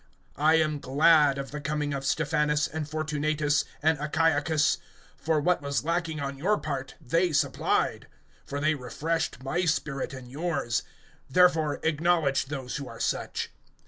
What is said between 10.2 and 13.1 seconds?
yours; therefore acknowledge those who are